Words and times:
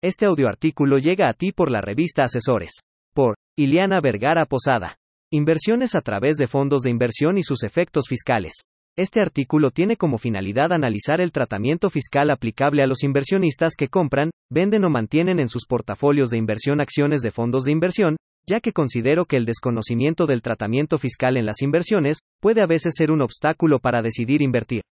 Este 0.00 0.26
audioartículo 0.26 0.98
llega 0.98 1.28
a 1.28 1.32
ti 1.32 1.50
por 1.50 1.72
la 1.72 1.80
revista 1.80 2.22
Asesores. 2.22 2.70
Por 3.12 3.34
Iliana 3.58 4.00
Vergara 4.00 4.46
Posada. 4.46 4.94
Inversiones 5.32 5.96
a 5.96 6.02
través 6.02 6.36
de 6.36 6.46
fondos 6.46 6.82
de 6.82 6.90
inversión 6.90 7.36
y 7.36 7.42
sus 7.42 7.64
efectos 7.64 8.04
fiscales. 8.08 8.52
Este 8.96 9.20
artículo 9.20 9.72
tiene 9.72 9.96
como 9.96 10.18
finalidad 10.18 10.72
analizar 10.72 11.20
el 11.20 11.32
tratamiento 11.32 11.90
fiscal 11.90 12.30
aplicable 12.30 12.84
a 12.84 12.86
los 12.86 13.02
inversionistas 13.02 13.74
que 13.74 13.88
compran, 13.88 14.30
venden 14.52 14.84
o 14.84 14.90
mantienen 14.90 15.40
en 15.40 15.48
sus 15.48 15.66
portafolios 15.66 16.30
de 16.30 16.38
inversión 16.38 16.80
acciones 16.80 17.20
de 17.20 17.32
fondos 17.32 17.64
de 17.64 17.72
inversión, 17.72 18.16
ya 18.48 18.60
que 18.60 18.72
considero 18.72 19.24
que 19.24 19.36
el 19.36 19.46
desconocimiento 19.46 20.26
del 20.26 20.42
tratamiento 20.42 20.98
fiscal 20.98 21.36
en 21.36 21.44
las 21.44 21.60
inversiones 21.60 22.18
puede 22.40 22.62
a 22.62 22.66
veces 22.66 22.94
ser 22.96 23.10
un 23.10 23.20
obstáculo 23.20 23.80
para 23.80 24.00
decidir 24.00 24.42
invertir. 24.42 24.82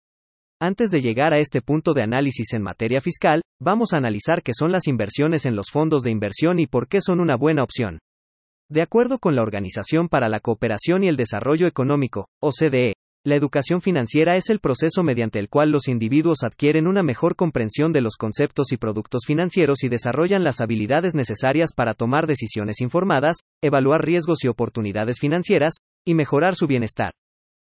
Antes 0.61 0.91
de 0.91 1.03
llegar 1.03 1.35
a 1.35 1.39
este 1.39 1.61
punto 1.61 1.93
de 1.93 2.03
análisis 2.03 2.55
en 2.55 2.63
materia 2.63 3.03
fiscal, 3.03 3.43
vamos 3.61 3.93
a 3.93 3.99
analizar 3.99 4.43
qué 4.43 4.53
son 4.59 4.73
las 4.73 4.87
inversiones 4.87 5.45
en 5.45 5.55
los 5.55 5.71
fondos 5.71 6.03
de 6.03 6.11
inversión 6.11 6.59
y 6.59 6.67
por 6.67 6.89
qué 6.89 7.03
son 7.03 7.21
una 7.21 7.37
buena 7.37 7.63
opción. 7.63 7.99
De 8.71 8.81
acuerdo 8.81 9.19
con 9.19 9.37
la 9.37 9.43
Organización 9.43 10.09
para 10.09 10.31
la 10.31 10.41
Cooperación 10.41 11.05
y 11.05 11.09
el 11.09 11.17
Desarrollo 11.17 11.67
Económico, 11.67 12.29
OCDE, 12.41 12.95
la 13.27 13.37
educación 13.37 13.83
financiera 13.83 14.35
es 14.37 14.49
el 14.49 14.61
proceso 14.61 15.03
mediante 15.03 15.39
el 15.39 15.51
cual 15.51 15.73
los 15.73 15.89
individuos 15.89 16.43
adquieren 16.43 16.87
una 16.87 17.03
mejor 17.03 17.37
comprensión 17.37 17.93
de 17.93 18.01
los 18.01 18.17
conceptos 18.17 18.73
y 18.73 18.79
productos 18.79 19.25
financieros 19.27 19.85
y 19.85 19.91
desarrollan 19.91 20.43
las 20.43 20.63
habilidades 20.63 21.15
necesarias 21.15 21.75
para 21.77 21.93
tomar 21.93 22.27
decisiones 22.27 22.81
informadas, 22.81 23.37
evaluar 23.63 24.07
riesgos 24.07 24.43
y 24.43 24.49
oportunidades 24.49 25.19
financieras, 25.21 25.75
y 26.07 26.15
mejorar 26.15 26.55
su 26.55 26.67
bienestar. 26.67 27.13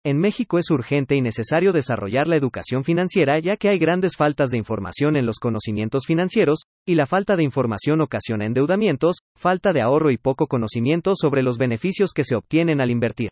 En 0.03 0.19
México 0.19 0.59
es 0.59 0.71
urgente 0.71 1.15
y 1.15 1.21
necesario 1.21 1.75
desarrollar 1.75 2.27
la 2.27 2.37
educación 2.37 2.85
financiera 2.85 3.39
ya 3.39 3.59
que 3.59 3.69
hay 3.69 3.79
grandes 3.79 4.17
faltas 4.17 4.49
de 4.49 4.57
información 4.57 5.15
en 5.15 5.27
los 5.27 5.37
conocimientos 5.39 6.07
financieros, 6.07 6.61
y 6.87 6.95
la 6.95 7.05
falta 7.05 7.37
de 7.37 7.43
información 7.43 8.01
ocasiona 8.01 8.47
endeudamientos, 8.47 9.17
falta 9.37 9.75
de 9.75 9.83
ahorro 9.83 10.11
y 10.11 10.17
poco 10.17 10.47
conocimiento 10.47 11.13
sobre 11.15 11.43
los 11.43 11.59
beneficios 11.59 12.13
que 12.15 12.25
se 12.25 12.35
obtienen 12.35 12.81
al 12.81 12.91
invertir. 12.91 13.29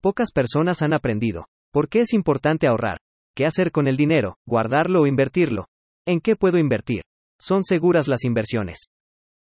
Pocas 0.00 0.32
personas 0.32 0.80
han 0.80 0.94
aprendido. 0.94 1.48
¿Por 1.70 1.90
qué 1.90 2.00
es 2.00 2.14
importante 2.14 2.66
ahorrar? 2.66 2.96
¿Qué 3.36 3.44
hacer 3.44 3.70
con 3.70 3.86
el 3.86 3.98
dinero? 3.98 4.38
¿Guardarlo 4.46 5.02
o 5.02 5.06
invertirlo? 5.06 5.66
¿En 6.06 6.20
qué 6.20 6.34
puedo 6.34 6.56
invertir? 6.56 7.02
¿Son 7.38 7.62
seguras 7.62 8.08
las 8.08 8.24
inversiones? 8.24 8.86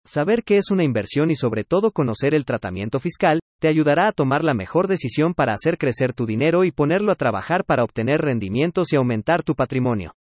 Saber 0.04 0.44
qué 0.44 0.58
es 0.58 0.72
una 0.72 0.84
inversión 0.84 1.30
y 1.30 1.36
sobre 1.36 1.64
todo 1.64 1.92
conocer 1.92 2.34
el 2.34 2.46
tratamiento 2.46 3.00
fiscal, 3.00 3.39
te 3.60 3.68
ayudará 3.68 4.08
a 4.08 4.12
tomar 4.14 4.44
la 4.44 4.54
mejor 4.54 4.88
decisión 4.88 5.34
para 5.34 5.54
hacer 5.54 5.78
crecer 5.78 6.14
tu 6.14 6.26
dinero 6.26 6.64
y 6.64 6.72
ponerlo 6.72 7.12
a 7.12 7.16
trabajar 7.16 7.66
para 7.66 7.84
obtener 7.84 8.22
rendimientos 8.22 8.94
y 8.94 8.96
aumentar 8.96 9.44
tu 9.44 9.54
patrimonio. 9.54 10.16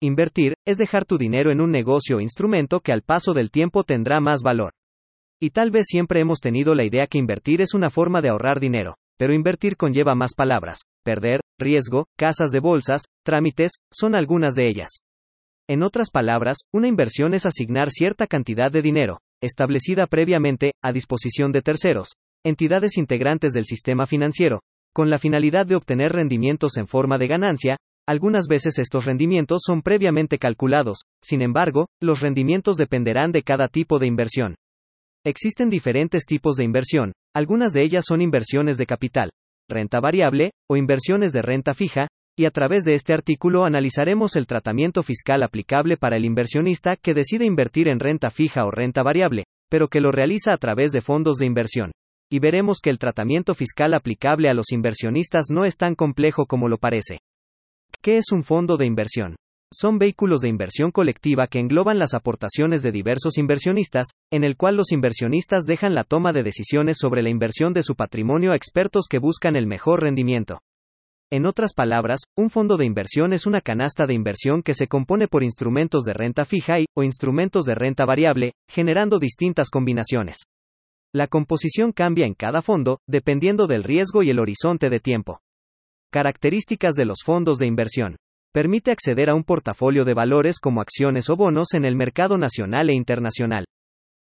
Invertir 0.00 0.54
es 0.66 0.76
dejar 0.76 1.06
tu 1.06 1.16
dinero 1.16 1.50
en 1.50 1.62
un 1.62 1.70
negocio 1.70 2.18
o 2.18 2.20
instrumento 2.20 2.80
que 2.80 2.92
al 2.92 3.00
paso 3.00 3.32
del 3.32 3.50
tiempo 3.50 3.82
tendrá 3.82 4.20
más 4.20 4.42
valor. 4.42 4.72
Y 5.40 5.50
tal 5.50 5.70
vez 5.70 5.86
siempre 5.88 6.20
hemos 6.20 6.40
tenido 6.40 6.74
la 6.74 6.84
idea 6.84 7.06
que 7.06 7.18
invertir 7.18 7.62
es 7.62 7.72
una 7.72 7.88
forma 7.88 8.20
de 8.20 8.28
ahorrar 8.28 8.60
dinero, 8.60 8.96
pero 9.18 9.32
invertir 9.32 9.76
conlleva 9.76 10.14
más 10.14 10.34
palabras, 10.34 10.80
perder, 11.02 11.40
riesgo, 11.58 12.06
casas 12.16 12.50
de 12.50 12.60
bolsas, 12.60 13.04
trámites, 13.24 13.72
son 13.90 14.14
algunas 14.14 14.54
de 14.54 14.68
ellas. 14.68 14.98
En 15.68 15.82
otras 15.82 16.10
palabras, 16.10 16.58
una 16.72 16.88
inversión 16.88 17.34
es 17.34 17.46
asignar 17.46 17.90
cierta 17.90 18.26
cantidad 18.26 18.70
de 18.70 18.82
dinero, 18.82 19.20
establecida 19.42 20.06
previamente, 20.06 20.72
a 20.82 20.92
disposición 20.92 21.52
de 21.52 21.62
terceros, 21.62 22.16
entidades 22.46 22.96
integrantes 22.96 23.52
del 23.52 23.64
sistema 23.64 24.06
financiero, 24.06 24.60
con 24.94 25.10
la 25.10 25.18
finalidad 25.18 25.66
de 25.66 25.74
obtener 25.74 26.12
rendimientos 26.12 26.76
en 26.76 26.86
forma 26.86 27.18
de 27.18 27.26
ganancia, 27.26 27.76
algunas 28.08 28.46
veces 28.46 28.78
estos 28.78 29.04
rendimientos 29.04 29.62
son 29.66 29.82
previamente 29.82 30.38
calculados, 30.38 30.98
sin 31.20 31.42
embargo, 31.42 31.88
los 32.00 32.20
rendimientos 32.20 32.76
dependerán 32.76 33.32
de 33.32 33.42
cada 33.42 33.66
tipo 33.66 33.98
de 33.98 34.06
inversión. 34.06 34.54
Existen 35.24 35.70
diferentes 35.70 36.24
tipos 36.24 36.54
de 36.54 36.62
inversión, 36.62 37.12
algunas 37.34 37.72
de 37.72 37.82
ellas 37.82 38.04
son 38.06 38.22
inversiones 38.22 38.78
de 38.78 38.86
capital, 38.86 39.30
renta 39.68 39.98
variable, 39.98 40.52
o 40.70 40.76
inversiones 40.76 41.32
de 41.32 41.42
renta 41.42 41.74
fija, 41.74 42.06
y 42.38 42.44
a 42.44 42.52
través 42.52 42.84
de 42.84 42.94
este 42.94 43.12
artículo 43.12 43.64
analizaremos 43.64 44.36
el 44.36 44.46
tratamiento 44.46 45.02
fiscal 45.02 45.42
aplicable 45.42 45.96
para 45.96 46.16
el 46.16 46.24
inversionista 46.24 46.94
que 46.94 47.12
decide 47.12 47.44
invertir 47.44 47.88
en 47.88 47.98
renta 47.98 48.30
fija 48.30 48.66
o 48.66 48.70
renta 48.70 49.02
variable, 49.02 49.46
pero 49.68 49.88
que 49.88 50.00
lo 50.00 50.12
realiza 50.12 50.52
a 50.52 50.58
través 50.58 50.92
de 50.92 51.00
fondos 51.00 51.38
de 51.38 51.46
inversión. 51.46 51.90
Y 52.30 52.40
veremos 52.40 52.80
que 52.82 52.90
el 52.90 52.98
tratamiento 52.98 53.54
fiscal 53.54 53.94
aplicable 53.94 54.48
a 54.48 54.54
los 54.54 54.72
inversionistas 54.72 55.46
no 55.50 55.64
es 55.64 55.76
tan 55.76 55.94
complejo 55.94 56.46
como 56.46 56.68
lo 56.68 56.78
parece. 56.78 57.20
¿Qué 58.02 58.16
es 58.16 58.32
un 58.32 58.42
fondo 58.42 58.76
de 58.76 58.86
inversión? 58.86 59.36
Son 59.72 59.98
vehículos 59.98 60.40
de 60.40 60.48
inversión 60.48 60.90
colectiva 60.90 61.48
que 61.48 61.58
engloban 61.58 61.98
las 61.98 62.14
aportaciones 62.14 62.82
de 62.82 62.92
diversos 62.92 63.36
inversionistas, 63.36 64.06
en 64.32 64.44
el 64.44 64.56
cual 64.56 64.76
los 64.76 64.92
inversionistas 64.92 65.64
dejan 65.64 65.94
la 65.94 66.04
toma 66.04 66.32
de 66.32 66.42
decisiones 66.42 66.98
sobre 67.00 67.22
la 67.22 67.30
inversión 67.30 67.72
de 67.74 67.82
su 67.82 67.96
patrimonio 67.96 68.52
a 68.52 68.56
expertos 68.56 69.06
que 69.08 69.18
buscan 69.18 69.56
el 69.56 69.66
mejor 69.66 70.02
rendimiento. 70.02 70.60
En 71.32 71.46
otras 71.46 71.74
palabras, 71.74 72.20
un 72.36 72.50
fondo 72.50 72.76
de 72.76 72.86
inversión 72.86 73.32
es 73.32 73.46
una 73.46 73.60
canasta 73.60 74.06
de 74.06 74.14
inversión 74.14 74.62
que 74.62 74.74
se 74.74 74.86
compone 74.86 75.26
por 75.26 75.42
instrumentos 75.42 76.04
de 76.04 76.14
renta 76.14 76.44
fija 76.44 76.78
y, 76.78 76.86
o 76.96 77.02
instrumentos 77.02 77.64
de 77.64 77.74
renta 77.74 78.04
variable, 78.04 78.52
generando 78.70 79.18
distintas 79.18 79.68
combinaciones. 79.68 80.36
La 81.16 81.28
composición 81.28 81.92
cambia 81.92 82.26
en 82.26 82.34
cada 82.34 82.60
fondo, 82.60 83.00
dependiendo 83.08 83.66
del 83.66 83.84
riesgo 83.84 84.22
y 84.22 84.28
el 84.28 84.38
horizonte 84.38 84.90
de 84.90 85.00
tiempo. 85.00 85.40
Características 86.12 86.94
de 86.94 87.06
los 87.06 87.20
fondos 87.24 87.56
de 87.56 87.66
inversión. 87.66 88.16
Permite 88.52 88.90
acceder 88.90 89.30
a 89.30 89.34
un 89.34 89.42
portafolio 89.42 90.04
de 90.04 90.12
valores 90.12 90.58
como 90.58 90.82
acciones 90.82 91.30
o 91.30 91.36
bonos 91.36 91.72
en 91.72 91.86
el 91.86 91.96
mercado 91.96 92.36
nacional 92.36 92.90
e 92.90 92.92
internacional. 92.92 93.64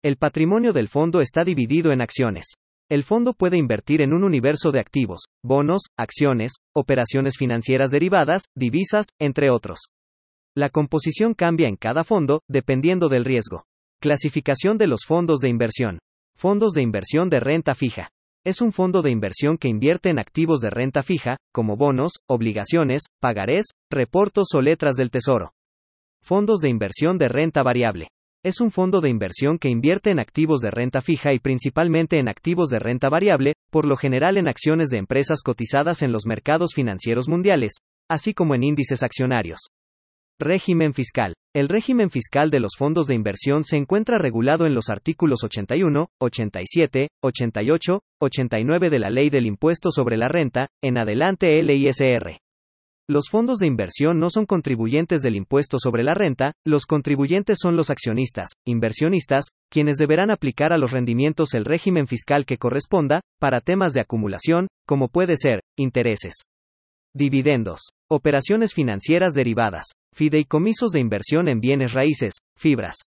El 0.03 0.19
patrimonio 0.19 0.75
del 0.75 0.89
fondo 0.89 1.23
está 1.23 1.43
dividido 1.43 1.91
en 1.91 2.03
acciones. 2.03 2.53
El 2.91 3.03
fondo 3.03 3.33
puede 3.33 3.57
invertir 3.57 4.03
en 4.03 4.13
un 4.13 4.23
universo 4.23 4.71
de 4.71 4.81
activos, 4.81 5.23
bonos, 5.43 5.85
acciones, 5.97 6.53
operaciones 6.77 7.39
financieras 7.39 7.93
derivadas, 7.93 8.43
divisas, 8.55 9.07
entre 9.19 9.49
otros. 9.49 9.87
La 10.55 10.69
composición 10.69 11.33
cambia 11.33 11.67
en 11.67 11.77
cada 11.77 12.05
fondo, 12.05 12.43
dependiendo 12.47 13.09
del 13.09 13.25
riesgo. 13.25 13.65
Clasificación 14.03 14.77
de 14.77 14.89
los 14.89 15.07
fondos 15.07 15.39
de 15.39 15.49
inversión. 15.49 15.99
Fondos 16.37 16.73
de 16.73 16.83
inversión 16.83 17.31
de 17.31 17.41
renta 17.41 17.75
fija. 17.75 18.11
Es 18.45 18.61
un 18.61 18.73
fondo 18.73 19.01
de 19.01 19.11
inversión 19.11 19.57
que 19.57 19.69
invierte 19.69 20.11
en 20.11 20.19
activos 20.19 20.61
de 20.61 20.69
renta 20.69 21.03
fija, 21.03 21.39
como 21.53 21.77
bonos, 21.77 22.13
obligaciones, 22.29 23.05
pagarés, 23.21 23.67
reportos 23.91 24.49
o 24.55 24.61
letras 24.61 24.97
del 24.97 25.11
tesoro. 25.11 25.53
Fondos 26.23 26.61
de 26.61 26.69
inversión 26.69 27.17
de 27.19 27.29
renta 27.29 27.63
variable 27.63 28.09
es 28.45 28.61
un 28.61 28.71
fondo 28.71 29.01
de 29.01 29.09
inversión 29.09 29.59
que 29.59 29.71
invierte 29.71 30.11
en 30.11 30.19
activos 30.19 30.61
de 30.61 30.71
renta 30.71 31.01
fija 31.01 31.33
y 31.33 31.39
principalmente 31.39 32.19
en 32.19 32.29
activos 32.29 32.69
de 32.69 32.79
renta 32.79 33.09
variable, 33.09 33.55
por 33.71 33.87
lo 33.87 33.97
general 33.97 34.37
en 34.37 34.49
acciones 34.49 34.91
de 34.91 34.99
empresas 34.99 35.41
cotizadas 35.43 36.03
en 36.03 36.13
los 36.13 36.27
mercados 36.27 36.75
financieros 36.75 37.27
mundiales, 37.27 37.73
así 38.07 38.35
como 38.35 38.55
en 38.55 38.65
índices 38.65 39.03
accionarios. 39.03 39.61
Régimen 40.41 40.95
fiscal. 40.95 41.33
El 41.55 41.69
régimen 41.69 42.11
fiscal 42.11 42.51
de 42.51 42.59
los 42.59 42.73
fondos 42.77 43.07
de 43.07 43.15
inversión 43.15 43.63
se 43.63 43.77
encuentra 43.77 44.19
regulado 44.19 44.67
en 44.67 44.75
los 44.75 44.91
artículos 44.91 45.45
81, 45.45 46.09
87, 46.21 47.09
88, 47.23 48.01
89 48.21 48.91
de 48.91 48.99
la 48.99 49.11
Ley 49.11 49.31
del 49.31 49.47
Impuesto 49.47 49.93
sobre 49.93 50.17
la 50.17 50.27
Renta, 50.27 50.67
en 50.83 50.99
adelante 50.99 51.63
LISR. 51.63 52.41
Los 53.09 53.29
fondos 53.31 53.59
de 53.59 53.69
inversión 53.69 54.19
no 54.19 54.29
son 54.29 54.45
contribuyentes 54.45 55.23
del 55.23 55.37
impuesto 55.37 55.79
sobre 55.79 56.03
la 56.03 56.15
renta, 56.15 56.55
los 56.67 56.87
contribuyentes 56.87 57.59
son 57.61 57.77
los 57.77 57.91
accionistas, 57.91 58.49
inversionistas, 58.65 59.45
quienes 59.71 59.99
deberán 59.99 60.31
aplicar 60.31 60.73
a 60.73 60.79
los 60.79 60.91
rendimientos 60.91 61.53
el 61.53 61.67
régimen 61.67 62.07
fiscal 62.07 62.47
que 62.47 62.57
corresponda, 62.57 63.21
para 63.39 63.61
temas 63.61 63.93
de 63.93 64.01
acumulación, 64.01 64.69
como 64.87 65.09
puede 65.09 65.37
ser, 65.37 65.61
intereses. 65.77 66.45
Dividendos. 67.15 67.91
Operaciones 68.11 68.75
financieras 68.75 69.35
derivadas. 69.35 69.93
Fideicomisos 70.17 70.93
de 70.93 71.01
inversión 71.01 71.49
en 71.49 71.59
bienes 71.59 71.93
raíces, 71.93 72.35
fibras. 72.57 72.99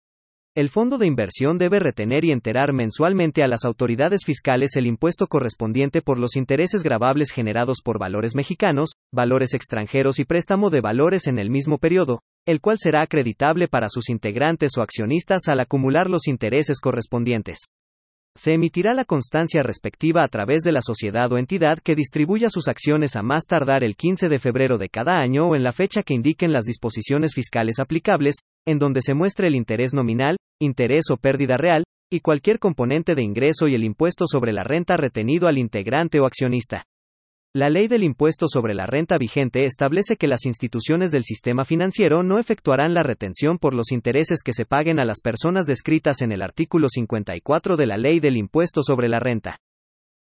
El 0.56 0.70
fondo 0.70 0.98
de 0.98 1.06
inversión 1.06 1.56
debe 1.56 1.78
retener 1.78 2.24
y 2.24 2.32
enterar 2.32 2.72
mensualmente 2.72 3.44
a 3.44 3.46
las 3.46 3.64
autoridades 3.64 4.24
fiscales 4.24 4.74
el 4.74 4.88
impuesto 4.88 5.28
correspondiente 5.28 6.02
por 6.02 6.18
los 6.18 6.34
intereses 6.34 6.82
grabables 6.82 7.30
generados 7.30 7.78
por 7.84 8.00
valores 8.00 8.34
mexicanos, 8.34 8.94
valores 9.12 9.54
extranjeros 9.54 10.18
y 10.18 10.24
préstamo 10.24 10.68
de 10.68 10.80
valores 10.80 11.28
en 11.28 11.38
el 11.38 11.48
mismo 11.48 11.78
periodo, 11.78 12.22
el 12.44 12.60
cual 12.60 12.76
será 12.80 13.02
acreditable 13.02 13.68
para 13.68 13.88
sus 13.88 14.08
integrantes 14.08 14.72
o 14.76 14.82
accionistas 14.82 15.46
al 15.46 15.60
acumular 15.60 16.10
los 16.10 16.26
intereses 16.26 16.80
correspondientes. 16.80 17.58
Se 18.36 18.52
emitirá 18.52 18.92
la 18.92 19.06
constancia 19.06 19.62
respectiva 19.62 20.22
a 20.22 20.28
través 20.28 20.60
de 20.60 20.70
la 20.70 20.82
sociedad 20.82 21.32
o 21.32 21.38
entidad 21.38 21.78
que 21.78 21.94
distribuya 21.94 22.50
sus 22.50 22.68
acciones 22.68 23.16
a 23.16 23.22
más 23.22 23.46
tardar 23.46 23.82
el 23.82 23.96
15 23.96 24.28
de 24.28 24.38
febrero 24.38 24.76
de 24.76 24.90
cada 24.90 25.18
año 25.18 25.48
o 25.48 25.56
en 25.56 25.62
la 25.62 25.72
fecha 25.72 26.02
que 26.02 26.12
indiquen 26.12 26.52
las 26.52 26.64
disposiciones 26.64 27.32
fiscales 27.34 27.78
aplicables, 27.78 28.34
en 28.66 28.78
donde 28.78 29.00
se 29.00 29.14
muestre 29.14 29.46
el 29.46 29.54
interés 29.54 29.94
nominal, 29.94 30.36
interés 30.60 31.04
o 31.10 31.16
pérdida 31.16 31.56
real, 31.56 31.84
y 32.12 32.20
cualquier 32.20 32.58
componente 32.58 33.14
de 33.14 33.22
ingreso 33.22 33.68
y 33.68 33.74
el 33.74 33.84
impuesto 33.84 34.26
sobre 34.26 34.52
la 34.52 34.64
renta 34.64 34.98
retenido 34.98 35.48
al 35.48 35.56
integrante 35.56 36.20
o 36.20 36.26
accionista. 36.26 36.84
La 37.56 37.70
ley 37.70 37.88
del 37.88 38.02
impuesto 38.02 38.48
sobre 38.48 38.74
la 38.74 38.84
renta 38.84 39.16
vigente 39.16 39.64
establece 39.64 40.18
que 40.18 40.26
las 40.26 40.44
instituciones 40.44 41.10
del 41.10 41.24
sistema 41.24 41.64
financiero 41.64 42.22
no 42.22 42.38
efectuarán 42.38 42.92
la 42.92 43.02
retención 43.02 43.56
por 43.56 43.72
los 43.72 43.92
intereses 43.92 44.42
que 44.44 44.52
se 44.52 44.66
paguen 44.66 45.00
a 45.00 45.06
las 45.06 45.20
personas 45.22 45.64
descritas 45.64 46.20
en 46.20 46.32
el 46.32 46.42
artículo 46.42 46.88
54 46.90 47.78
de 47.78 47.86
la 47.86 47.96
ley 47.96 48.20
del 48.20 48.36
impuesto 48.36 48.82
sobre 48.82 49.08
la 49.08 49.20
renta. 49.20 49.58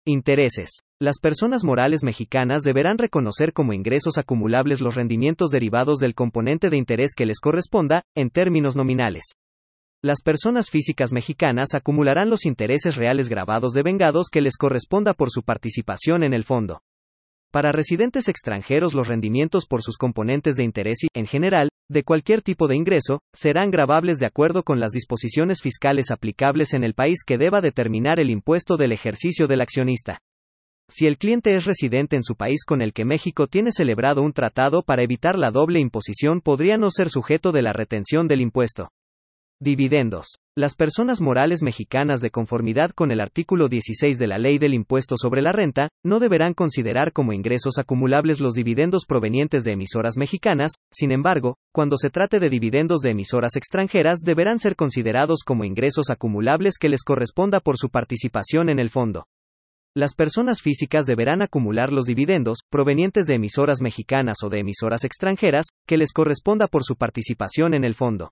Intereses. 0.04 0.82
Las 1.00 1.18
personas 1.18 1.64
morales 1.64 2.04
mexicanas 2.04 2.62
deberán 2.62 2.98
reconocer 2.98 3.52
como 3.52 3.72
ingresos 3.72 4.16
acumulables 4.16 4.80
los 4.80 4.94
rendimientos 4.94 5.50
derivados 5.50 5.98
del 5.98 6.14
componente 6.14 6.70
de 6.70 6.76
interés 6.76 7.14
que 7.16 7.26
les 7.26 7.40
corresponda, 7.40 8.04
en 8.14 8.30
términos 8.30 8.76
nominales. 8.76 9.24
Las 10.04 10.22
personas 10.22 10.70
físicas 10.70 11.10
mexicanas 11.10 11.74
acumularán 11.74 12.30
los 12.30 12.46
intereses 12.46 12.94
reales 12.94 13.28
grabados 13.28 13.72
de 13.72 13.82
vengados 13.82 14.28
que 14.30 14.40
les 14.40 14.56
corresponda 14.56 15.14
por 15.14 15.30
su 15.32 15.42
participación 15.42 16.22
en 16.22 16.32
el 16.32 16.44
fondo. 16.44 16.80
Para 17.54 17.70
residentes 17.70 18.26
extranjeros 18.26 18.94
los 18.94 19.06
rendimientos 19.06 19.66
por 19.66 19.80
sus 19.80 19.96
componentes 19.96 20.56
de 20.56 20.64
interés 20.64 21.04
y, 21.04 21.06
en 21.14 21.24
general, 21.24 21.68
de 21.88 22.02
cualquier 22.02 22.42
tipo 22.42 22.66
de 22.66 22.74
ingreso, 22.74 23.20
serán 23.32 23.70
grabables 23.70 24.18
de 24.18 24.26
acuerdo 24.26 24.64
con 24.64 24.80
las 24.80 24.90
disposiciones 24.90 25.62
fiscales 25.62 26.10
aplicables 26.10 26.74
en 26.74 26.82
el 26.82 26.94
país 26.94 27.22
que 27.24 27.38
deba 27.38 27.60
determinar 27.60 28.18
el 28.18 28.30
impuesto 28.30 28.76
del 28.76 28.90
ejercicio 28.90 29.46
del 29.46 29.60
accionista. 29.60 30.18
Si 30.88 31.06
el 31.06 31.16
cliente 31.16 31.54
es 31.54 31.64
residente 31.64 32.16
en 32.16 32.24
su 32.24 32.34
país 32.34 32.64
con 32.64 32.82
el 32.82 32.92
que 32.92 33.04
México 33.04 33.46
tiene 33.46 33.70
celebrado 33.70 34.22
un 34.22 34.32
tratado 34.32 34.82
para 34.82 35.04
evitar 35.04 35.38
la 35.38 35.52
doble 35.52 35.78
imposición 35.78 36.40
podría 36.40 36.76
no 36.76 36.90
ser 36.90 37.08
sujeto 37.08 37.52
de 37.52 37.62
la 37.62 37.72
retención 37.72 38.26
del 38.26 38.40
impuesto. 38.40 38.90
Dividendos. 39.64 40.26
Las 40.54 40.74
personas 40.74 41.22
morales 41.22 41.62
mexicanas 41.62 42.20
de 42.20 42.28
conformidad 42.28 42.90
con 42.90 43.10
el 43.10 43.18
artículo 43.18 43.68
16 43.68 44.18
de 44.18 44.26
la 44.26 44.36
Ley 44.36 44.58
del 44.58 44.74
Impuesto 44.74 45.16
sobre 45.16 45.40
la 45.40 45.52
Renta, 45.52 45.88
no 46.04 46.20
deberán 46.20 46.52
considerar 46.52 47.14
como 47.14 47.32
ingresos 47.32 47.78
acumulables 47.78 48.42
los 48.42 48.52
dividendos 48.52 49.06
provenientes 49.06 49.64
de 49.64 49.72
emisoras 49.72 50.18
mexicanas, 50.18 50.72
sin 50.92 51.12
embargo, 51.12 51.56
cuando 51.72 51.96
se 51.96 52.10
trate 52.10 52.40
de 52.40 52.50
dividendos 52.50 53.00
de 53.00 53.12
emisoras 53.12 53.56
extranjeras 53.56 54.18
deberán 54.18 54.58
ser 54.58 54.76
considerados 54.76 55.38
como 55.46 55.64
ingresos 55.64 56.10
acumulables 56.10 56.74
que 56.78 56.90
les 56.90 57.02
corresponda 57.02 57.60
por 57.60 57.78
su 57.78 57.88
participación 57.88 58.68
en 58.68 58.78
el 58.78 58.90
fondo. 58.90 59.24
Las 59.96 60.12
personas 60.12 60.60
físicas 60.60 61.06
deberán 61.06 61.40
acumular 61.40 61.90
los 61.90 62.04
dividendos, 62.04 62.58
provenientes 62.68 63.24
de 63.24 63.36
emisoras 63.36 63.80
mexicanas 63.80 64.42
o 64.44 64.50
de 64.50 64.58
emisoras 64.58 65.04
extranjeras, 65.04 65.68
que 65.86 65.96
les 65.96 66.12
corresponda 66.12 66.66
por 66.66 66.84
su 66.84 66.96
participación 66.96 67.72
en 67.72 67.84
el 67.84 67.94
fondo. 67.94 68.28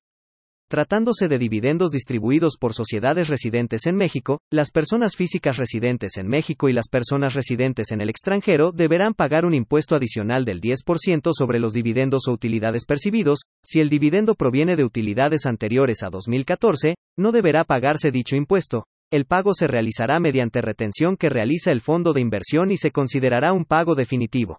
Tratándose 0.72 1.28
de 1.28 1.38
dividendos 1.38 1.90
distribuidos 1.90 2.56
por 2.58 2.72
sociedades 2.72 3.28
residentes 3.28 3.84
en 3.84 3.94
México, 3.94 4.40
las 4.50 4.70
personas 4.70 5.16
físicas 5.16 5.58
residentes 5.58 6.16
en 6.16 6.26
México 6.26 6.70
y 6.70 6.72
las 6.72 6.88
personas 6.88 7.34
residentes 7.34 7.90
en 7.90 8.00
el 8.00 8.08
extranjero 8.08 8.72
deberán 8.72 9.12
pagar 9.12 9.44
un 9.44 9.52
impuesto 9.52 9.96
adicional 9.96 10.46
del 10.46 10.62
10% 10.62 11.32
sobre 11.36 11.58
los 11.58 11.74
dividendos 11.74 12.26
o 12.26 12.32
utilidades 12.32 12.86
percibidos, 12.86 13.40
si 13.62 13.80
el 13.80 13.90
dividendo 13.90 14.34
proviene 14.34 14.74
de 14.74 14.84
utilidades 14.84 15.44
anteriores 15.44 16.02
a 16.02 16.08
2014, 16.08 16.94
no 17.18 17.32
deberá 17.32 17.64
pagarse 17.64 18.10
dicho 18.10 18.34
impuesto. 18.34 18.86
El 19.10 19.26
pago 19.26 19.52
se 19.52 19.66
realizará 19.66 20.20
mediante 20.20 20.62
retención 20.62 21.18
que 21.18 21.28
realiza 21.28 21.70
el 21.70 21.82
fondo 21.82 22.14
de 22.14 22.22
inversión 22.22 22.70
y 22.70 22.78
se 22.78 22.92
considerará 22.92 23.52
un 23.52 23.66
pago 23.66 23.94
definitivo. 23.94 24.58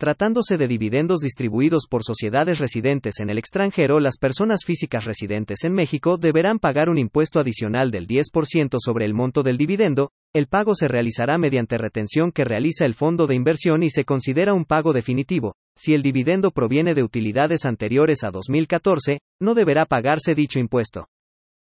Tratándose 0.00 0.56
de 0.56 0.66
dividendos 0.66 1.20
distribuidos 1.20 1.86
por 1.86 2.04
sociedades 2.04 2.58
residentes 2.58 3.20
en 3.20 3.28
el 3.28 3.36
extranjero, 3.36 4.00
las 4.00 4.16
personas 4.16 4.60
físicas 4.64 5.04
residentes 5.04 5.62
en 5.62 5.74
México 5.74 6.16
deberán 6.16 6.58
pagar 6.58 6.88
un 6.88 6.96
impuesto 6.96 7.38
adicional 7.38 7.90
del 7.90 8.06
10% 8.06 8.78
sobre 8.82 9.04
el 9.04 9.12
monto 9.12 9.42
del 9.42 9.58
dividendo. 9.58 10.10
El 10.32 10.46
pago 10.46 10.74
se 10.74 10.88
realizará 10.88 11.36
mediante 11.36 11.76
retención 11.76 12.32
que 12.32 12.46
realiza 12.46 12.86
el 12.86 12.94
fondo 12.94 13.26
de 13.26 13.34
inversión 13.34 13.82
y 13.82 13.90
se 13.90 14.06
considera 14.06 14.54
un 14.54 14.64
pago 14.64 14.94
definitivo. 14.94 15.54
Si 15.76 15.92
el 15.92 16.00
dividendo 16.00 16.50
proviene 16.50 16.94
de 16.94 17.02
utilidades 17.02 17.66
anteriores 17.66 18.24
a 18.24 18.30
2014, 18.30 19.18
no 19.38 19.54
deberá 19.54 19.84
pagarse 19.84 20.34
dicho 20.34 20.58
impuesto. 20.58 21.08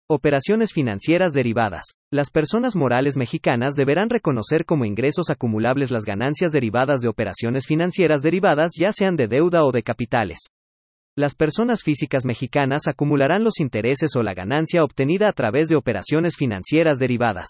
Operaciones 0.07 0.71
financieras 0.71 1.33
derivadas. 1.33 1.85
Las 2.13 2.29
personas 2.29 2.75
morales 2.75 3.17
mexicanas 3.17 3.73
deberán 3.73 4.11
reconocer 4.11 4.63
como 4.63 4.85
ingresos 4.85 5.31
acumulables 5.31 5.89
las 5.89 6.03
ganancias 6.03 6.51
derivadas 6.51 7.01
de 7.01 7.07
operaciones 7.07 7.65
financieras 7.65 8.21
derivadas 8.21 8.73
ya 8.79 8.91
sean 8.91 9.15
de 9.15 9.27
deuda 9.27 9.63
o 9.63 9.71
de 9.71 9.81
capitales. 9.81 10.37
Las 11.17 11.33
personas 11.33 11.81
físicas 11.81 12.23
mexicanas 12.23 12.87
acumularán 12.87 13.43
los 13.43 13.59
intereses 13.59 14.15
o 14.15 14.21
la 14.21 14.35
ganancia 14.35 14.83
obtenida 14.83 15.27
a 15.27 15.33
través 15.33 15.69
de 15.69 15.75
operaciones 15.75 16.35
financieras 16.37 16.99
derivadas. 16.99 17.47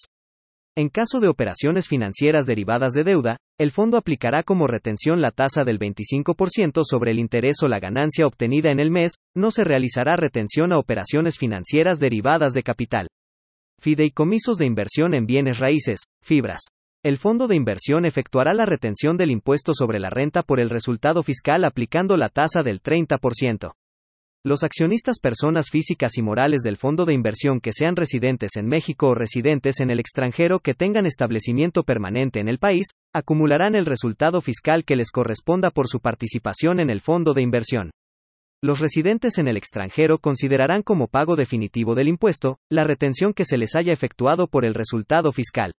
En 0.77 0.89
caso 0.89 1.21
de 1.21 1.29
operaciones 1.29 1.87
financieras 1.87 2.45
derivadas 2.45 2.91
de 2.91 3.05
deuda, 3.05 3.37
el 3.57 3.71
fondo 3.71 3.95
aplicará 3.95 4.43
como 4.43 4.67
retención 4.67 5.21
la 5.21 5.31
tasa 5.31 5.63
del 5.63 5.79
25% 5.79 6.81
sobre 6.83 7.11
el 7.11 7.19
interés 7.19 7.63
o 7.63 7.69
la 7.69 7.79
ganancia 7.79 8.27
obtenida 8.27 8.71
en 8.71 8.81
el 8.81 8.91
mes, 8.91 9.13
no 9.33 9.51
se 9.51 9.63
realizará 9.63 10.17
retención 10.17 10.73
a 10.73 10.77
operaciones 10.77 11.37
financieras 11.37 11.99
derivadas 11.99 12.53
de 12.53 12.63
capital. 12.63 13.07
Fideicomisos 13.79 14.57
de 14.57 14.65
inversión 14.65 15.13
en 15.13 15.25
bienes 15.25 15.59
raíces, 15.59 16.01
fibras. 16.21 16.59
El 17.05 17.17
fondo 17.17 17.47
de 17.47 17.55
inversión 17.55 18.05
efectuará 18.05 18.53
la 18.53 18.65
retención 18.65 19.15
del 19.15 19.31
impuesto 19.31 19.73
sobre 19.73 19.99
la 19.99 20.09
renta 20.09 20.43
por 20.43 20.59
el 20.59 20.69
resultado 20.69 21.23
fiscal 21.23 21.63
aplicando 21.63 22.17
la 22.17 22.27
tasa 22.27 22.63
del 22.63 22.81
30%. 22.81 23.71
Los 24.45 24.61
accionistas 24.61 25.17
personas 25.19 25.71
físicas 25.71 26.19
y 26.19 26.21
morales 26.21 26.61
del 26.61 26.77
fondo 26.77 27.05
de 27.05 27.15
inversión 27.15 27.59
que 27.59 27.71
sean 27.73 27.95
residentes 27.95 28.57
en 28.57 28.67
México 28.67 29.07
o 29.07 29.15
residentes 29.15 29.79
en 29.79 29.89
el 29.89 29.99
extranjero 29.99 30.59
que 30.59 30.75
tengan 30.75 31.07
establecimiento 31.07 31.81
permanente 31.81 32.41
en 32.41 32.47
el 32.47 32.59
país, 32.59 32.85
acumularán 33.11 33.73
el 33.73 33.87
resultado 33.87 34.41
fiscal 34.41 34.85
que 34.85 34.95
les 34.95 35.09
corresponda 35.09 35.71
por 35.71 35.87
su 35.87 35.99
participación 35.99 36.79
en 36.79 36.91
el 36.91 37.01
fondo 37.01 37.33
de 37.33 37.41
inversión. 37.41 37.89
Los 38.61 38.81
residentes 38.81 39.39
en 39.39 39.47
el 39.47 39.57
extranjero 39.57 40.19
considerarán 40.19 40.83
como 40.83 41.07
pago 41.07 41.35
definitivo 41.35 41.95
del 41.95 42.07
impuesto, 42.07 42.59
la 42.69 42.83
retención 42.83 43.33
que 43.33 43.45
se 43.45 43.57
les 43.57 43.75
haya 43.75 43.93
efectuado 43.93 44.45
por 44.45 44.63
el 44.63 44.75
resultado 44.75 45.31
fiscal. 45.31 45.73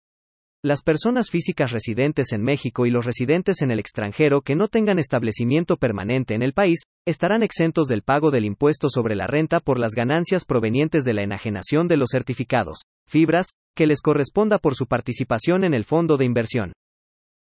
Las 0.64 0.82
personas 0.82 1.30
físicas 1.30 1.70
residentes 1.70 2.32
en 2.32 2.42
México 2.42 2.86
y 2.86 2.90
los 2.90 3.04
residentes 3.04 3.60
en 3.60 3.70
el 3.70 3.78
extranjero 3.78 4.40
que 4.40 4.56
no 4.56 4.68
tengan 4.68 4.98
establecimiento 4.98 5.76
permanente 5.76 6.34
en 6.34 6.42
el 6.42 6.54
país, 6.54 6.80
estarán 7.06 7.42
exentos 7.42 7.88
del 7.88 8.02
pago 8.02 8.30
del 8.30 8.46
impuesto 8.46 8.88
sobre 8.88 9.14
la 9.16 9.26
renta 9.26 9.60
por 9.60 9.78
las 9.78 9.92
ganancias 9.92 10.44
provenientes 10.44 11.04
de 11.04 11.12
la 11.12 11.22
enajenación 11.22 11.88
de 11.88 11.98
los 11.98 12.08
certificados, 12.10 12.78
fibras, 13.06 13.48
que 13.76 13.86
les 13.86 14.00
corresponda 14.00 14.58
por 14.58 14.74
su 14.74 14.86
participación 14.86 15.62
en 15.62 15.74
el 15.74 15.84
fondo 15.84 16.16
de 16.16 16.24
inversión. 16.24 16.72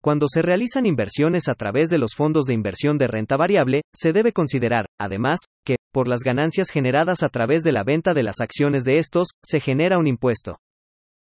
Cuando 0.03 0.27
se 0.27 0.43
realizan 0.43 0.87
inversiones 0.87 1.49
a 1.49 1.55
través 1.55 1.91
de 1.91 1.99
los 1.99 2.15
fondos 2.17 2.47
de 2.47 2.55
inversión 2.55 2.99
de 2.99 3.07
renta 3.07 3.37
variable, 3.37 3.83
se 3.95 4.13
debe 4.13 4.33
considerar, 4.33 4.87
además, 4.99 5.39
que, 5.65 5.77
por 5.93 6.09
las 6.09 6.21
ganancias 6.25 6.71
generadas 6.71 7.23
a 7.23 7.29
través 7.29 7.63
de 7.63 7.71
la 7.71 7.85
venta 7.85 8.15
de 8.15 8.25
las 8.25 8.41
acciones 8.41 8.83
de 8.85 8.97
estos, 8.97 9.29
se 9.45 9.61
genera 9.61 9.99
un 9.99 10.09
impuesto. 10.09 10.57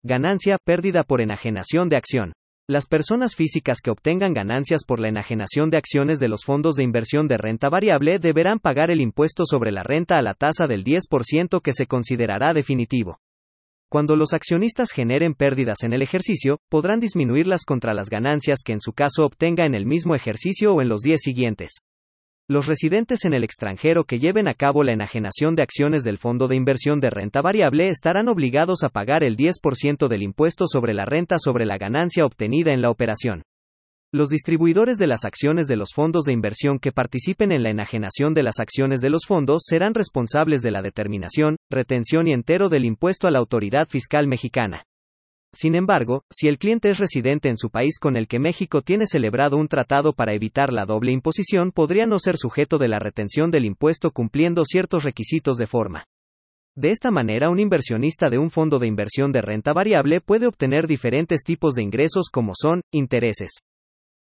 Ganancia, 0.09 0.57
pérdida 0.63 1.03
por 1.03 1.21
enajenación 1.21 1.89
de 1.89 1.97
acción. 1.97 2.33
Las 2.69 2.87
personas 2.87 3.35
físicas 3.35 3.79
que 3.83 3.91
obtengan 3.91 4.35
ganancias 4.35 4.85
por 4.87 5.01
la 5.01 5.09
enajenación 5.09 5.69
de 5.69 5.79
acciones 5.79 6.21
de 6.21 6.29
los 6.29 6.45
fondos 6.45 6.77
de 6.77 6.85
inversión 6.85 7.27
de 7.27 7.37
renta 7.37 7.69
variable 7.71 8.21
deberán 8.21 8.61
pagar 8.61 8.93
el 8.93 9.01
impuesto 9.01 9.43
sobre 9.47 9.73
la 9.73 9.83
renta 9.83 10.17
a 10.17 10.23
la 10.23 10.35
tasa 10.35 10.69
del 10.69 10.85
10% 10.85 11.61
que 11.61 11.73
se 11.73 11.89
considerará 11.89 12.55
definitivo. 12.55 13.19
Cuando 13.91 14.15
los 14.15 14.33
accionistas 14.33 14.93
generen 14.93 15.35
pérdidas 15.35 15.83
en 15.83 15.93
el 15.93 16.03
ejercicio, 16.03 16.61
podrán 16.69 17.01
disminuirlas 17.01 17.65
contra 17.65 17.93
las 17.93 18.09
ganancias 18.09 18.61
que 18.65 18.75
en 18.75 18.81
su 18.81 18.93
caso 18.93 19.27
obtenga 19.27 19.67
en 19.67 19.75
el 19.75 19.87
mismo 19.87 20.15
ejercicio 20.15 20.73
o 20.73 20.83
en 20.83 20.89
los 20.89 21.01
10 21.01 21.21
siguientes. 21.21 21.81
Los 22.49 22.67
residentes 22.67 23.25
en 23.25 23.35
el 23.35 23.43
extranjero 23.43 24.05
que 24.05 24.21
lleven 24.21 24.47
a 24.47 24.55
cabo 24.55 24.85
la 24.85 24.93
enajenación 24.93 25.57
de 25.57 25.65
acciones 25.65 26.05
del 26.05 26.17
Fondo 26.17 26.47
de 26.47 26.55
Inversión 26.55 27.01
de 27.01 27.11
Renta 27.11 27.43
Variable 27.43 27.89
estarán 27.89 28.29
obligados 28.29 28.85
a 28.85 28.89
pagar 28.89 29.25
el 29.25 29.37
10% 29.37 30.07
del 30.07 30.23
impuesto 30.23 30.67
sobre 30.69 30.95
la 30.95 31.05
renta 31.07 31.39
sobre 31.41 31.67
la 31.67 31.77
ganancia 31.77 32.25
obtenida 32.25 32.73
en 32.73 32.83
la 32.83 32.91
operación. 32.91 33.43
Los 34.13 34.29
distribuidores 34.29 34.97
de 34.99 35.09
las 35.09 35.25
acciones 35.25 35.67
de 35.67 35.75
los 35.75 35.89
fondos 35.93 36.25
de 36.25 36.35
inversión 36.35 36.79
que 36.79 36.93
participen 36.93 37.51
en 37.51 37.65
la 37.65 37.71
enajenación 37.71 38.33
de 38.33 38.45
las 38.45 38.61
acciones 38.61 39.01
de 39.01 39.11
los 39.11 39.23
fondos 39.27 39.65
serán 39.67 39.95
responsables 39.95 40.63
de 40.63 40.71
la 40.71 40.83
determinación, 40.83 41.57
retención 41.69 42.29
y 42.29 42.33
entero 42.33 42.69
del 42.69 42.85
impuesto 42.85 43.27
a 43.27 43.33
la 43.33 43.41
autoridad 43.41 43.89
fiscal 43.89 44.29
mexicana. 44.29 44.85
Sin 45.53 45.75
embargo, 45.75 46.23
si 46.31 46.49
el 46.49 46.59
cliente 46.59 46.91
es 46.91 46.99
residente 46.99 47.49
en 47.49 47.57
su 47.57 47.71
país 47.71 47.99
con 47.99 48.17
el 48.17 48.29
que 48.29 48.39
México 48.39 48.83
tiene 48.83 49.07
celebrado 49.07 49.57
un 49.57 49.69
tratado 49.69 50.13
para 50.13 50.35
evitar 50.35 50.73
la 50.73 50.85
doble 50.85 51.13
imposición, 51.13 51.73
podría 51.73 52.07
no 52.07 52.19
ser 52.19 52.37
sujeto 52.37 52.79
de 52.79 52.89
la 52.89 52.99
retención 52.99 53.51
del 53.51 53.65
impuesto 53.65 54.11
cumpliendo 54.11 54.65
ciertos 54.65 55.03
requisitos 55.03 55.57
de 55.57 55.67
forma. 55.67 56.05
De 56.77 56.91
esta 56.91 57.11
manera, 57.11 57.49
un 57.49 57.59
inversionista 57.59 58.29
de 58.29 58.37
un 58.37 58.51
fondo 58.51 58.79
de 58.79 58.87
inversión 58.87 59.33
de 59.33 59.41
renta 59.41 59.73
variable 59.73 60.21
puede 60.21 60.47
obtener 60.47 60.87
diferentes 60.87 61.43
tipos 61.43 61.75
de 61.75 61.83
ingresos 61.83 62.27
como 62.31 62.53
son, 62.55 62.83
intereses. 62.93 63.51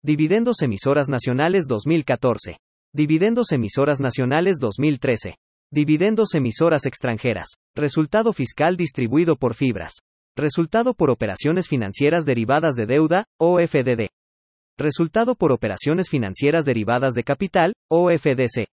Dividendos 0.04 0.64
emisoras 0.64 1.10
nacionales 1.10 1.68
2014. 1.68 2.58
Dividendos 2.92 3.52
emisoras 3.52 4.00
nacionales 4.00 4.58
2013. 4.60 5.36
Dividendos 5.72 6.34
emisoras 6.34 6.88
extranjeras. 6.88 7.50
Resultado 7.76 8.34
fiscal 8.34 8.78
distribuido 8.78 9.36
por 9.36 9.54
fibras. 9.54 9.92
Resultado 10.40 10.94
por 10.94 11.10
operaciones 11.10 11.68
financieras 11.68 12.24
derivadas 12.24 12.76
de 12.76 12.86
deuda, 12.86 13.26
OFDD. 13.42 14.08
Resultado 14.78 15.36
por 15.36 15.52
operaciones 15.52 16.08
financieras 16.08 16.64
derivadas 16.64 17.14
de 17.14 17.26
capital, 17.26 17.74
OFDC. 17.90 18.68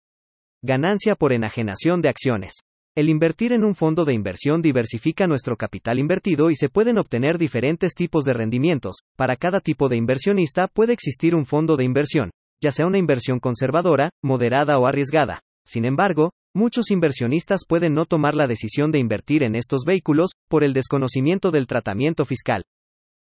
Ganancia 0.62 1.16
por 1.16 1.34
enajenación 1.34 2.04
de 2.04 2.10
acciones. 2.10 2.54
El 2.96 3.10
invertir 3.10 3.52
en 3.52 3.64
un 3.64 3.74
fondo 3.74 4.06
de 4.06 4.14
inversión 4.14 4.62
diversifica 4.62 5.26
nuestro 5.26 5.58
capital 5.58 5.98
invertido 5.98 6.52
y 6.52 6.56
se 6.56 6.70
pueden 6.70 7.00
obtener 7.00 7.40
diferentes 7.40 7.96
tipos 7.96 8.26
de 8.26 8.34
rendimientos. 8.34 8.98
Para 9.16 9.36
cada 9.36 9.60
tipo 9.60 9.90
de 9.90 9.98
inversionista 9.98 10.68
puede 10.68 10.94
existir 10.94 11.34
un 11.34 11.48
fondo 11.48 11.78
de 11.78 11.84
inversión, 11.84 12.30
ya 12.62 12.70
sea 12.70 12.86
una 12.86 13.00
inversión 13.00 13.40
conservadora, 13.40 14.12
moderada 14.22 14.78
o 14.78 14.86
arriesgada. 14.86 15.42
Sin 15.68 15.86
embargo, 15.86 16.32
muchos 16.54 16.92
inversionistas 16.92 17.66
pueden 17.68 17.94
no 17.94 18.06
tomar 18.06 18.36
la 18.36 18.48
decisión 18.48 18.92
de 18.92 19.00
invertir 19.00 19.44
en 19.44 19.56
estos 19.56 19.84
vehículos, 19.86 20.32
por 20.48 20.64
el 20.64 20.74
desconocimiento 20.74 21.52
del 21.52 21.68
tratamiento 21.68 22.26
fiscal. 22.26 22.64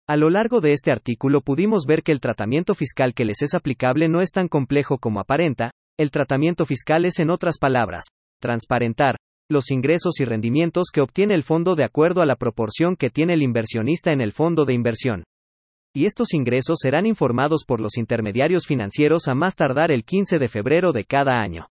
A 0.07 0.17
lo 0.17 0.29
largo 0.29 0.59
de 0.59 0.71
este 0.71 0.91
artículo 0.91 1.41
pudimos 1.41 1.85
ver 1.85 2.03
que 2.03 2.11
el 2.11 2.19
tratamiento 2.19 2.75
fiscal 2.75 3.13
que 3.13 3.23
les 3.23 3.41
es 3.41 3.53
aplicable 3.53 4.09
no 4.09 4.21
es 4.21 4.31
tan 4.31 4.47
complejo 4.47 4.97
como 4.97 5.19
aparenta, 5.19 5.71
el 5.97 6.11
tratamiento 6.11 6.65
fiscal 6.65 7.05
es 7.05 7.19
en 7.19 7.29
otras 7.29 7.57
palabras, 7.59 8.05
transparentar, 8.41 9.17
los 9.49 9.69
ingresos 9.69 10.19
y 10.19 10.25
rendimientos 10.25 10.87
que 10.91 11.01
obtiene 11.01 11.35
el 11.35 11.43
fondo 11.43 11.75
de 11.75 11.83
acuerdo 11.83 12.21
a 12.21 12.25
la 12.25 12.35
proporción 12.35 12.95
que 12.95 13.09
tiene 13.09 13.33
el 13.33 13.43
inversionista 13.43 14.11
en 14.11 14.21
el 14.21 14.31
fondo 14.31 14.65
de 14.65 14.73
inversión. 14.73 15.23
Y 15.93 16.05
estos 16.05 16.33
ingresos 16.33 16.79
serán 16.81 17.05
informados 17.05 17.65
por 17.67 17.81
los 17.81 17.97
intermediarios 17.97 18.65
financieros 18.65 19.27
a 19.27 19.35
más 19.35 19.55
tardar 19.55 19.91
el 19.91 20.05
15 20.05 20.39
de 20.39 20.47
febrero 20.47 20.93
de 20.93 21.03
cada 21.03 21.41
año. 21.41 21.67